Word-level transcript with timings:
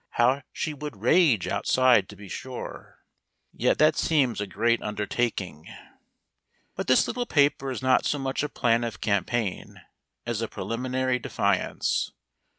How 0.13 0.41
she 0.51 0.73
would 0.73 0.97
rage 1.03 1.47
outside 1.47 2.09
to 2.09 2.15
be 2.15 2.27
sure! 2.27 3.03
Yet 3.53 3.77
that 3.77 3.95
seems 3.95 4.41
a 4.41 4.47
great 4.47 4.81
undertaking. 4.81 5.67
But 6.75 6.87
this 6.87 7.05
little 7.05 7.27
paper 7.27 7.69
is 7.69 7.83
not 7.83 8.05
so 8.05 8.17
much 8.17 8.41
a 8.41 8.49
plan 8.49 8.83
of 8.83 8.99
campaign 8.99 9.79
as 10.25 10.41
a 10.41 10.47
preliminary 10.47 11.19
defiance. 11.19 12.13